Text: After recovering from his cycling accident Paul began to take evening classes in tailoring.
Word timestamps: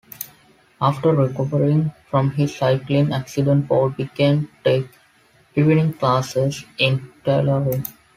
After 0.81 1.11
recovering 1.13 1.91
from 2.07 2.31
his 2.31 2.55
cycling 2.55 3.13
accident 3.13 3.67
Paul 3.67 3.91
began 3.91 4.47
to 4.47 4.51
take 4.63 4.89
evening 5.55 5.93
classes 5.93 6.65
in 6.79 7.11
tailoring. 7.23 7.85